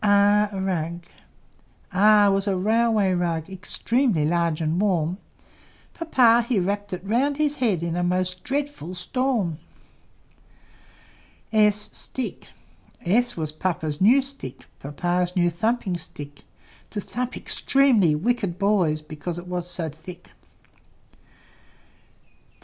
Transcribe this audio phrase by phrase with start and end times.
[0.03, 0.49] R
[1.93, 5.19] R was a Railway Rug Extremely large and warm;
[5.93, 9.59] Papa he wrapped it round his head, In a most dreadful storm.
[11.53, 12.09] S
[13.05, 16.45] S was Papa's new Stick, Papa's new thumping Stick,
[16.89, 20.31] To thump extremely wicked boys, Because it was so thick.